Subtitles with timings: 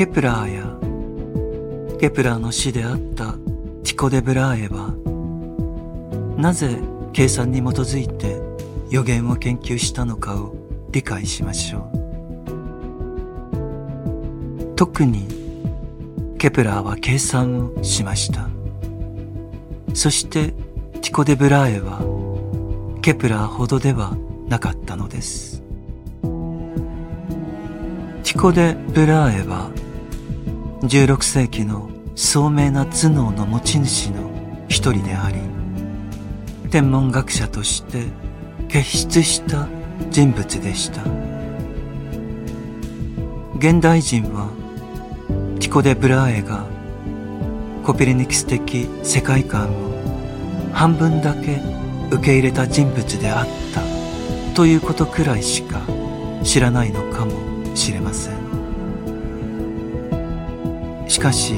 [0.00, 0.62] ケプラーや
[1.98, 3.34] ケプラーの師であった
[3.84, 4.94] ティコ・デ・ブラーエは
[6.38, 6.78] なぜ
[7.12, 8.40] 計算に基づいて
[8.88, 10.54] 予言を研究したのかを
[10.90, 11.96] 理解しましょう。
[14.74, 15.28] 特に
[16.38, 18.48] ケプラーは計算をしました。
[19.92, 20.54] そして
[21.02, 22.00] ティコ・デ・ブラーエは
[23.02, 24.16] ケプラーほどでは
[24.48, 25.62] なかったのです。
[28.22, 29.70] ティコ・デ・ブラーエは
[30.82, 34.30] 16世紀の聡明な頭脳の持ち主の
[34.68, 35.36] 一人であり
[36.70, 38.04] 天文学者として
[38.68, 39.68] 傑出した
[40.10, 41.02] 人物でした。
[43.58, 44.48] 現代人は
[45.60, 46.64] ティコ・デ・ブラーエが
[47.84, 49.90] コペルニクス的世界観を
[50.72, 51.60] 半分だけ
[52.10, 53.82] 受け入れた人物であった
[54.54, 55.82] ということくらいしか
[56.42, 58.39] 知らないのかもしれません。
[61.10, 61.54] しかし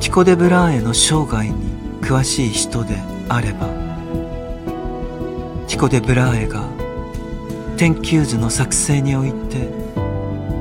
[0.00, 1.54] ティコ・デ・ブラーエの生涯に
[2.00, 2.96] 詳しい人で
[3.28, 3.66] あれば
[5.68, 6.64] ティコ・デ・ブラーエが
[7.76, 9.68] 天球図の作成において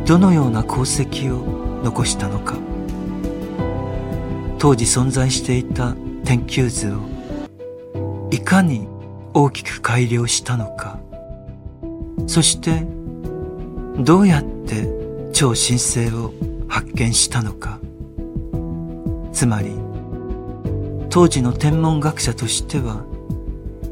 [0.06, 2.58] どのような功績を残したのか
[4.60, 7.00] 当時存在していた天球図を
[8.30, 8.90] いかに
[9.34, 11.00] 大きく改良したのか
[12.28, 12.86] そして
[14.04, 14.90] どうやって
[15.32, 16.34] 超新星を
[16.74, 17.80] 発見したのか。
[19.32, 19.76] つまり
[21.12, 23.06] 当時の天文学者としては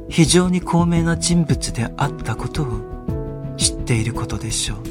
[0.10, 4.84] 非常に高名な人物であったことを知っていることでしょう。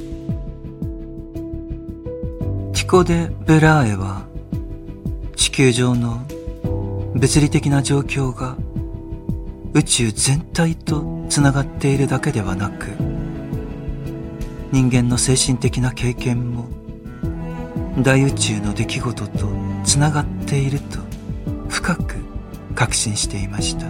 [2.75, 4.23] ティコ・デ・ブラーエは
[5.35, 6.25] 地球上の
[7.17, 8.57] 物理的な状況が
[9.75, 12.87] 宇宙全体とつながっているだけではなく
[14.71, 16.80] 人間の精神的な経験も
[17.99, 19.49] 大宇宙の出来事と
[19.85, 20.99] つながっていると
[21.69, 22.17] 深く
[22.75, 23.87] 確信していました。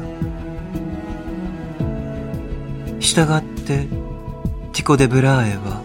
[3.00, 3.86] したがって
[4.72, 5.82] ティコ・デ・ブラーエは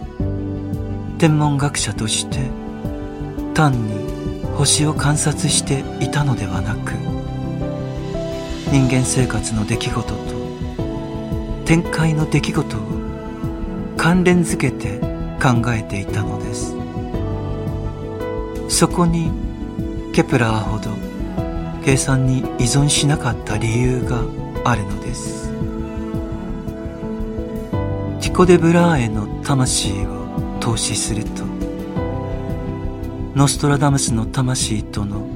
[1.18, 2.38] 天文学者として
[3.54, 4.06] 単に
[4.54, 6.92] 星を観察していたのではなく
[8.70, 10.16] 人間生活の出来事と
[11.64, 12.80] 展開の出来事を
[13.96, 15.00] 関連づけて
[15.42, 16.25] 考えていたのです。
[18.76, 19.32] そこに
[20.12, 20.90] ケプラーほど
[21.82, 24.20] 計算に依存しなかった理由が
[24.64, 25.50] あるのです。
[28.20, 31.44] ティコ・デ・ブラーエの魂を投資すると
[33.34, 35.26] ノストラダムスの魂との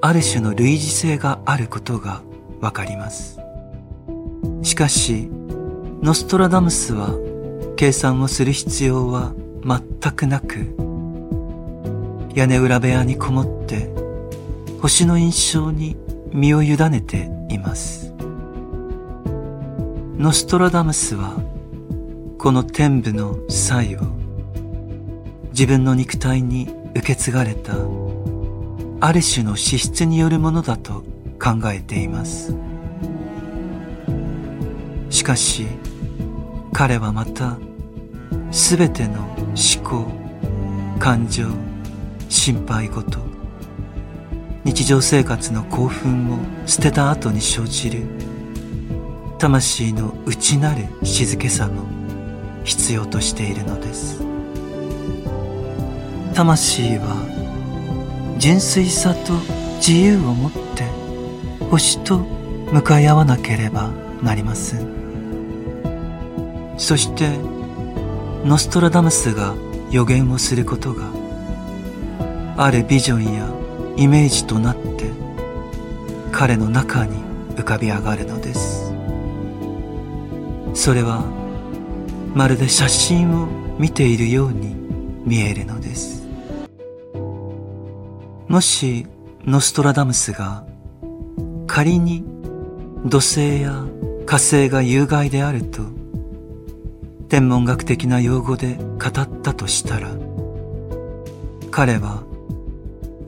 [0.00, 2.22] ある種の類似性があることが
[2.62, 3.40] わかります。
[4.62, 5.28] しかし
[6.00, 7.10] ノストラダムスは
[7.76, 9.34] 計算をする必要は
[9.66, 10.93] 全くなく
[12.34, 13.88] 屋根裏部屋にこもって
[14.82, 15.96] 星の印象に
[16.32, 18.12] 身を委ねています。
[20.18, 21.36] ノストラダムスは
[22.38, 24.00] この天部の際を
[25.50, 27.74] 自分の肉体に受け継がれた
[29.00, 31.04] ある種の資質によるものだと
[31.40, 32.56] 考えています。
[35.08, 35.66] しかし
[36.72, 37.58] 彼はまた
[38.50, 39.20] 全ての
[39.54, 40.10] 思考
[40.98, 41.73] 感情
[42.28, 43.18] 心配事。
[44.64, 48.02] 日常生活の興奮を捨てた後に生じる。
[49.38, 51.82] 魂の内なる静けさも
[52.64, 54.22] 必要としているのです。
[56.34, 59.34] 魂は純粋さと
[59.76, 60.84] 自由を持って
[61.70, 62.18] 星と
[62.72, 63.90] 向かい合わなければ
[64.22, 64.88] なりません。
[66.78, 67.28] そして
[68.44, 69.54] ノストラダムスが
[69.90, 71.04] 予言をすることが
[72.56, 73.48] あるビジョンや
[73.96, 75.10] イメージとなって
[76.30, 77.16] 彼の中に
[77.56, 78.92] 浮かび上がるのです。
[80.74, 81.24] それは
[82.34, 83.46] まるで写真を
[83.78, 84.74] 見ているように
[85.24, 86.26] 見えるのです。
[88.48, 89.06] もし
[89.44, 90.64] ノストラダムスが
[91.66, 92.24] 仮に
[93.04, 93.84] 土星や
[94.26, 95.82] 火星が有害であると
[97.28, 100.08] 天文学的な用語で語ったとしたら
[101.70, 102.22] 彼は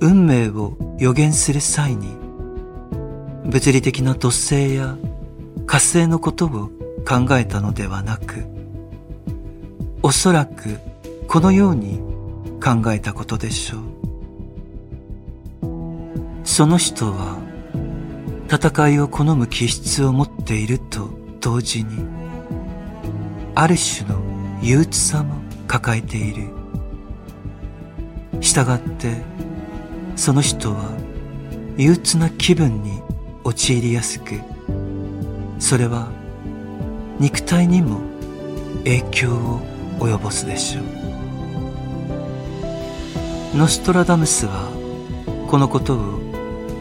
[0.00, 2.08] 運命を予言する際に
[3.44, 4.96] 物理的な土星や
[5.66, 6.70] 火星のことを
[7.06, 8.44] 考えたのではなく
[10.02, 10.78] おそらく
[11.28, 12.00] このように
[12.62, 13.96] 考えたことでしょう。
[16.44, 17.38] その人は
[18.48, 21.10] 戦いを好む気質を持っていると
[21.40, 22.06] 同時に
[23.54, 24.20] ある種の
[24.62, 25.34] 憂鬱さも
[25.66, 26.48] 抱えている。
[28.40, 29.35] 従って
[30.16, 30.90] その人は
[31.76, 33.02] 憂鬱な気分に
[33.44, 34.40] 陥りやすく
[35.58, 36.08] それは
[37.20, 38.00] 肉体にも
[38.78, 39.60] 影響を
[39.98, 40.84] 及ぼすでしょう。
[43.56, 44.68] ノストラダムスは
[45.48, 46.20] このことを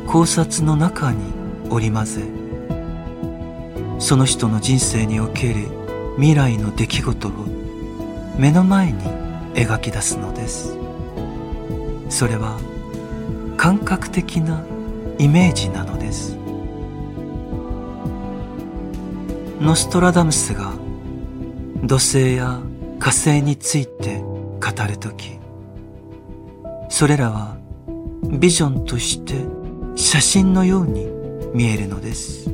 [0.08, 1.18] 考察の中に
[1.70, 2.30] 織り交ぜ
[4.00, 5.68] その人の人生における
[6.18, 7.32] 未来の出来事を
[8.38, 9.04] 目の前に
[9.54, 10.78] 描き出すのです。
[12.10, 12.60] それは
[13.66, 14.64] 感覚的な
[15.18, 16.38] イメージなのです。
[19.60, 20.72] ノストラダムスが
[21.84, 22.60] 土星や
[23.00, 25.40] 火星について語るとき
[26.90, 27.58] それらは
[28.40, 29.34] ビジョンとして
[29.96, 31.08] 写真のように
[31.56, 32.52] 見えるのです。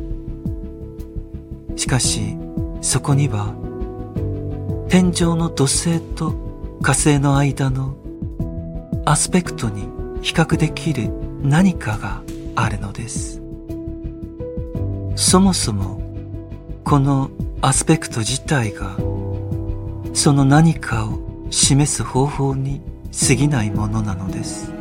[1.75, 2.37] しかし
[2.79, 3.53] そこには
[4.87, 7.97] 天井の土星と火星の間の
[9.03, 11.09] アスペクトに比較できる
[11.41, 12.21] 何かが
[12.56, 13.41] あるのです。
[15.15, 16.01] そもそも
[16.83, 17.29] この
[17.62, 18.95] アスペクト自体が
[20.13, 21.19] その何かを
[21.50, 22.81] 示す方法に
[23.27, 24.71] 過ぎないものなのです。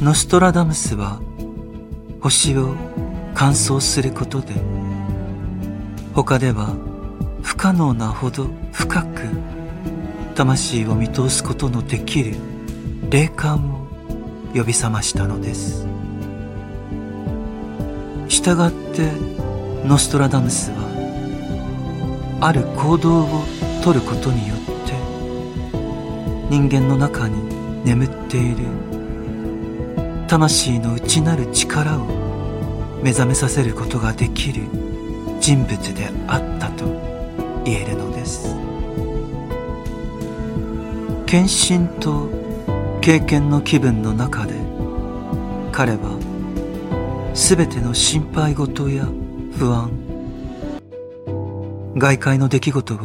[0.00, 1.20] ノストラダムスは
[2.20, 2.74] 星を
[3.34, 4.54] 乾燥することで
[6.14, 6.74] 他では
[7.42, 9.22] 不可能なほど深く
[10.34, 12.36] 魂を見通すことのできる
[13.10, 13.86] 霊感を
[14.54, 15.86] 呼び覚ましたのです。
[18.28, 19.10] したがって
[19.86, 23.44] ノストラダムスはある行動を
[23.82, 24.92] とることによって
[26.50, 28.66] 人間の中に眠っている
[30.28, 32.04] 魂の内なる力を
[33.02, 34.64] 目覚めさせることができる
[35.40, 36.84] 人物であったと
[37.64, 38.54] 言えるのです。
[41.24, 42.37] 献身と
[43.00, 44.54] 経験の気分の中で
[45.72, 46.18] 彼は
[47.34, 49.06] 全ての心配事や
[49.56, 49.90] 不安
[51.96, 52.98] 外界の出来事を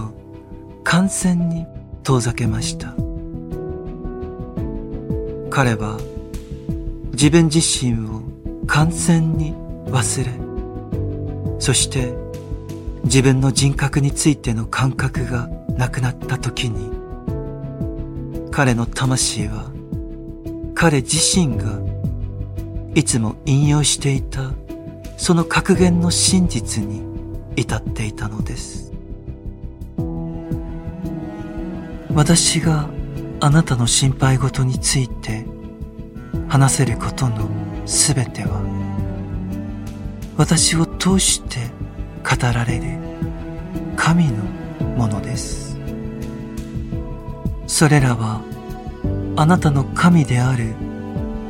[0.84, 1.66] 完全に
[2.04, 2.94] 遠ざけました。
[5.54, 6.00] 彼は
[7.12, 8.24] 自分自身を
[8.66, 9.54] 完全に
[9.86, 10.32] 忘れ
[11.60, 12.16] そして
[13.04, 15.48] 自分の人格についての感覚が
[15.78, 16.90] なくなった時に
[18.50, 19.73] 彼の魂は
[20.84, 21.80] 彼自身が
[22.94, 24.52] いつも引用していた
[25.16, 27.02] その格言の真実に
[27.56, 28.92] 至っていたのです。
[32.14, 32.90] 私が
[33.40, 35.46] あなたの心配事について
[36.50, 37.48] 話せることの
[37.86, 38.62] すべては
[40.36, 41.60] 私を通して
[42.30, 42.98] 語られる
[43.96, 44.44] 神の
[44.98, 45.78] ものです。
[47.68, 48.42] それらは
[49.36, 50.76] あなたの神である。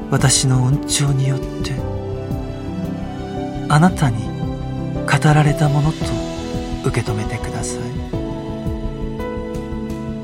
[0.10, 1.74] 私の恩寵によって。
[3.68, 4.24] あなたに
[4.94, 5.98] 語られたものと
[6.86, 7.82] 受け止めてください。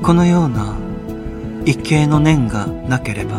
[0.02, 0.76] このような
[1.64, 3.38] 一形の念がなければ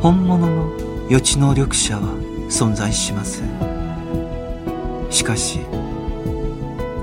[0.00, 0.72] 本物の
[1.10, 2.02] 予知能力者は
[2.48, 3.48] 存在しません。
[5.10, 5.60] しかし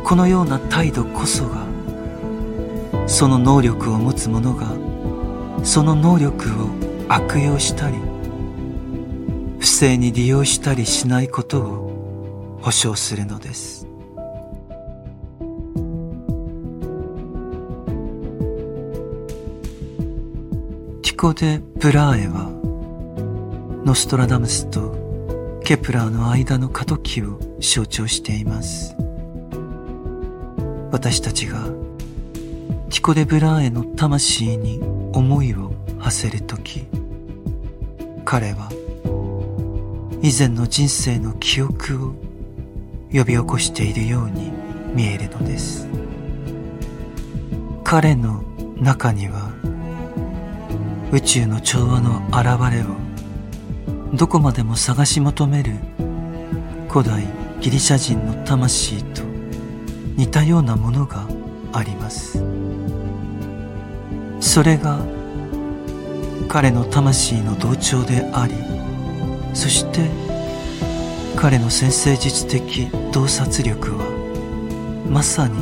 [0.03, 1.67] このような態度こそが
[3.05, 4.65] その能力を持つ者が
[5.63, 6.69] その能力を
[7.07, 7.97] 悪用したり
[9.59, 13.85] 不正に利用したりしないことを保証するのです。
[21.01, 22.49] ティコ・デ・ブラーエは
[23.85, 28.95] ノストラダムスとケプラーの間の過渡期を象徴しています。
[30.91, 31.65] 私たちが
[32.89, 36.85] ティコ・デ・ブラーエの魂に思いを馳せる時
[38.25, 38.69] 彼は
[40.21, 42.13] 以前の人生の記憶を
[43.11, 44.51] 呼び起こしているように
[44.93, 45.87] 見えるのです。
[47.83, 48.43] 彼の
[48.77, 49.51] 中には
[51.11, 52.95] 宇宙の調和の現れを
[54.15, 55.73] どこまでも探し求める
[56.87, 57.23] 古代
[57.61, 59.23] ギリシャ人の魂と
[60.17, 61.27] 似たようなものが
[61.73, 62.58] あります。
[64.49, 64.97] それが
[66.47, 68.55] 彼の魂の同調であり
[69.53, 70.09] そして
[71.35, 75.53] 彼の先生術的洞察力はまさに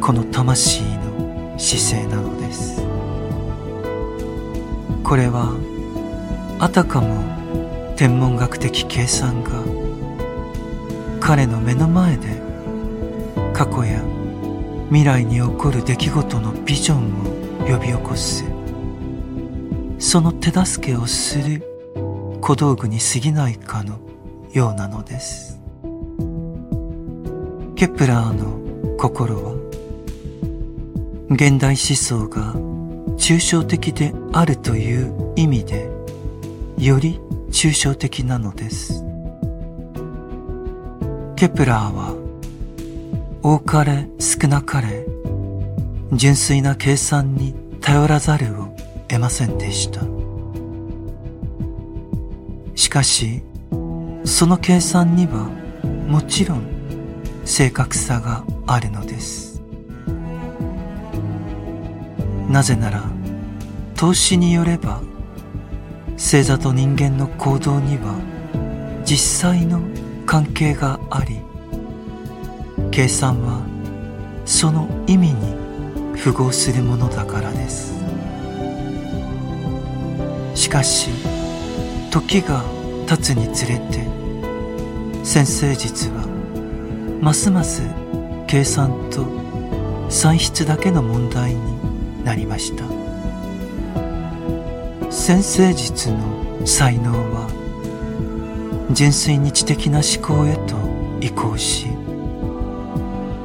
[0.00, 2.80] この魂の姿勢なのです。
[5.02, 5.56] これは
[6.60, 9.50] あたかも天文学的計算が
[11.18, 12.40] 彼の目の前で
[13.52, 14.00] 過去や
[14.86, 17.37] 未来に起こる出来事のビジョンを
[17.68, 18.44] 呼び起こす。
[19.98, 21.62] その手助けをする
[22.40, 23.98] 小道具に過ぎないかの
[24.54, 25.60] ようなのです。
[27.76, 29.52] ケプラーの心は
[31.30, 32.54] 現代思想が
[33.18, 35.90] 抽象的であるという意味で
[36.78, 37.20] より
[37.50, 39.04] 抽象的なのです。
[41.36, 42.14] ケプラーは
[43.42, 45.06] 多かれ少なかれ
[46.12, 48.74] 純粋な計算に頼らざるを
[49.08, 50.00] 得ませんでした。
[52.74, 53.42] しかし
[54.24, 55.50] その計算には
[56.08, 56.62] もちろん
[57.44, 59.62] 正確さがあるのです。
[62.48, 63.04] なぜなら
[63.94, 65.02] 投資によれば
[66.12, 68.14] 星座と人間の行動には
[69.04, 69.82] 実際の
[70.24, 71.40] 関係があり
[72.90, 73.62] 計算は
[74.46, 75.67] その意味に
[76.18, 77.94] 符合するものだからです。
[80.54, 81.10] しかし
[82.10, 82.64] 時が
[83.06, 84.06] 経つにつれて
[85.24, 86.26] 先生術は
[87.22, 87.82] ますます
[88.46, 89.26] 計算と
[90.10, 92.84] 算出だけの問題になりました。
[95.10, 97.48] 先生術の才能は
[98.90, 100.76] 純粋に知的な思考へと
[101.20, 101.86] 移行し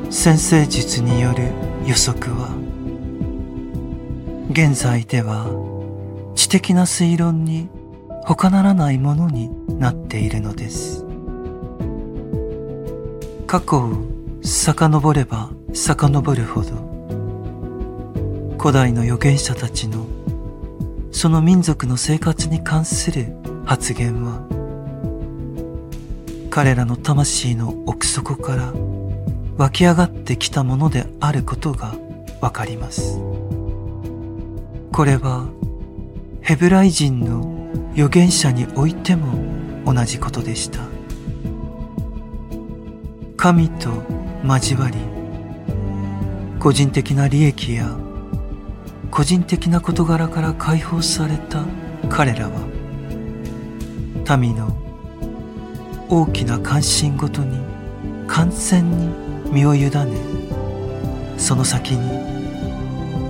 [0.09, 1.51] 先生術による
[1.85, 2.62] 予測は
[4.53, 5.47] 現在では
[6.35, 7.69] 知的な推論に
[8.23, 11.03] 他ならないものになっているのです。
[13.47, 13.93] 過去を
[14.43, 16.75] 遡れば遡るほど
[18.59, 20.05] 古代の預言者たちの
[21.11, 24.47] その民族の生活に関する発言は
[26.51, 28.71] 彼らの魂の奥底から
[29.57, 31.95] 湧き上がってきたものであることが
[32.39, 33.32] わかります。
[34.93, 35.49] これは
[36.41, 40.93] ヘブライ人の預言者においても同じことでした。
[43.43, 43.89] 神と
[44.45, 44.95] 交わり
[46.59, 47.93] 個人的な利益や
[49.11, 51.65] 個人的な事柄から解放された
[52.07, 52.61] 彼らは
[54.37, 54.73] 民の
[56.07, 57.59] 大きな関心ごとに
[58.27, 59.09] 完全に
[59.51, 59.91] 身を委ね
[61.37, 62.22] その先に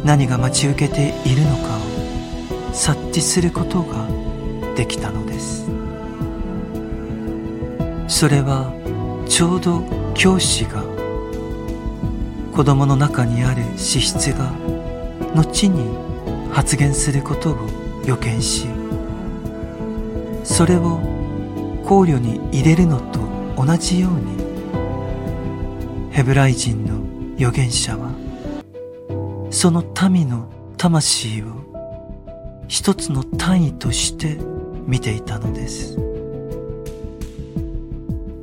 [0.03, 4.07] 何が待ち受けているのかを察知することが
[4.75, 5.63] できたのです。
[8.07, 8.72] それは
[9.27, 9.83] ちょうど
[10.13, 10.83] 教師が
[12.53, 14.53] 子供の中にある資質が
[15.33, 15.98] 後に
[16.51, 17.67] 発言することを
[18.05, 18.67] 予見し
[20.43, 21.00] それを
[21.83, 23.19] 考慮に入れるのと
[23.57, 24.43] 同じように
[26.12, 27.00] ヘブライ人の
[27.38, 28.23] 預言者は
[29.53, 34.39] その民の魂を一つの単位として
[34.88, 35.95] 見ていたのです。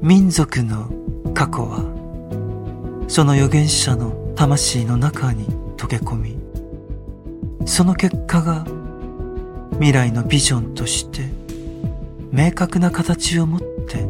[0.00, 0.88] 民族の
[1.34, 6.38] 過去はその預言者の魂の中に溶け込み
[7.66, 8.64] その結果が
[9.72, 11.28] 未来のビジョンとして
[12.30, 14.06] 明確な形を持って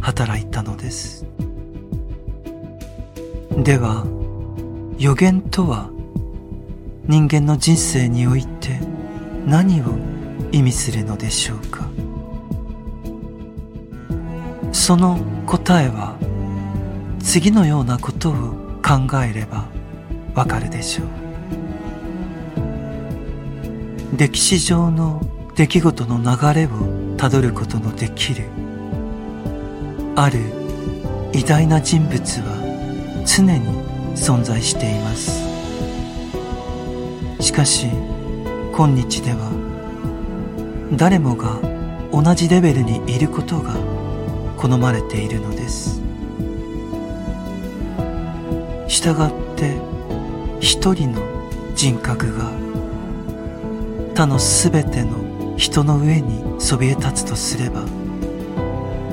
[0.00, 1.24] 働いたのです。
[3.56, 4.04] では
[4.98, 5.88] 予言とは
[7.08, 8.78] 人間の人生において
[9.44, 9.96] 何を
[10.52, 11.88] 意味するのでしょうか？
[14.72, 16.16] その答えは
[17.20, 18.34] 次のようなことを
[18.82, 19.66] 考えれば
[20.34, 21.06] わかるでしょう。
[24.16, 25.20] 歴史上の
[25.56, 28.44] 出来事の流れをたどることのできる
[30.14, 30.38] ある
[31.32, 33.60] 偉大な人物は常に
[34.14, 35.42] 存在しています。
[37.42, 37.88] しかし
[38.72, 39.50] 今日では
[40.96, 41.58] 誰もが
[42.12, 43.74] 同じレベルにいることが
[44.56, 46.00] 好まれているのです。
[48.86, 49.76] したがって
[50.60, 51.20] 一人の
[51.74, 52.48] 人格が
[54.14, 57.84] 他のすべての人の上にそびえ立つとすれば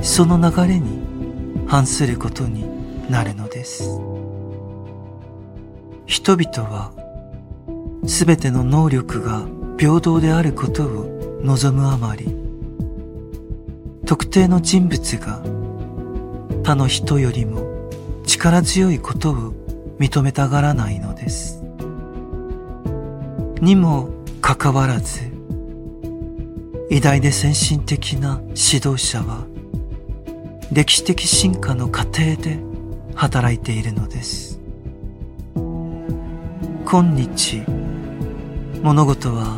[0.03, 1.00] その流れに
[1.65, 2.69] 反することに
[3.09, 4.00] なるのです。
[6.05, 6.99] 人々は
[8.06, 9.46] すべての能力が
[9.77, 12.36] 平等であることを望むあまり。
[14.06, 15.44] 特定の人物が
[16.63, 17.89] 他の人よりも
[18.25, 19.53] 力強いことを
[20.00, 21.62] 認めたがらないのです。
[23.62, 24.10] にも
[24.41, 25.22] かかわらず
[26.89, 29.46] 偉大で先進的な指導者は
[30.72, 32.60] 歴史的進化の過程で
[33.13, 34.60] 働いているのです。
[36.86, 37.78] 今日
[38.81, 39.57] 物事は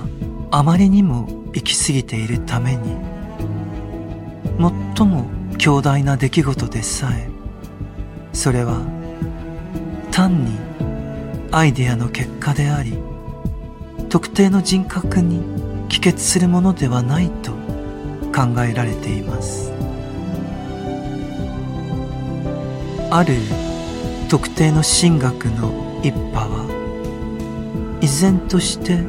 [0.52, 2.96] あまりにも行き過ぎているために
[4.96, 5.26] 最も
[5.58, 7.30] 強大な出来事でさえ
[8.34, 8.82] それは
[10.12, 10.58] 単に
[11.52, 12.98] アイデアの結果であり
[14.10, 15.42] 特定の人格に
[15.90, 17.52] 帰結するものではないと
[18.34, 19.72] 考えられています。
[23.14, 23.36] ある
[24.30, 26.61] 特定の神学の一派は
[28.02, 29.00] 依然として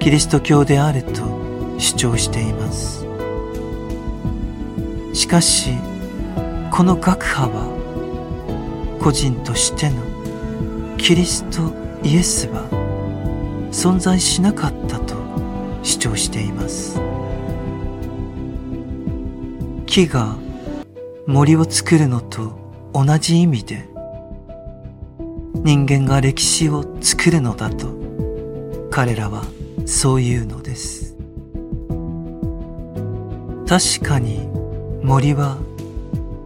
[0.00, 1.22] キリスト教であると
[1.78, 3.06] 主張しています。
[5.12, 5.72] しかし
[6.70, 9.96] この学派は個人としての
[10.96, 12.62] キリストイエスは
[13.70, 15.14] 存在しなかったと
[15.82, 16.98] 主張しています。
[19.84, 20.36] 木が
[21.26, 22.58] 森を作るのと
[22.94, 23.88] 同じ意味で
[25.54, 28.05] 人間が歴史を作るのだと
[28.96, 29.42] 彼らは
[29.84, 31.18] そう言うのです。
[33.68, 34.48] 確かに
[35.02, 35.58] 森は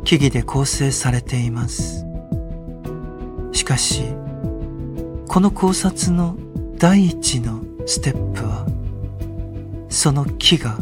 [0.02, 2.04] 木々で構成されています。
[3.52, 4.02] しかし
[5.28, 6.36] この考察の
[6.76, 8.66] 第一のステップは
[9.88, 10.76] その木が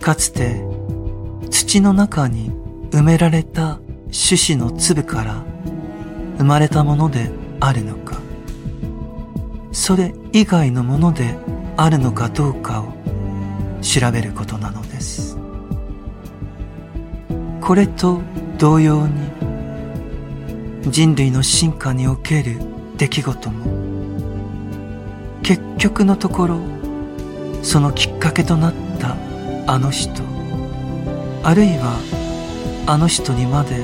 [0.00, 0.64] かつて
[1.50, 2.50] 土の中に
[2.90, 5.44] 埋められた種子の粒から
[6.38, 8.27] 生まれたものであるのか。
[9.78, 11.38] それ以外のもので
[11.76, 12.92] あるのかどうかを
[13.80, 15.38] 調べることなのです。
[17.60, 18.20] これと
[18.58, 19.30] 同様に
[20.90, 22.58] 人類の進化における
[22.96, 23.66] 出来事も
[25.44, 26.58] 結局のところ
[27.62, 29.16] そのきっかけとなった
[29.72, 30.24] あの人
[31.44, 33.76] あるいはあの人にまで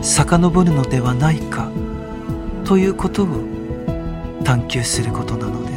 [0.00, 1.72] 遡るのではないか
[2.64, 3.57] ということを
[4.48, 5.67] 探求することなの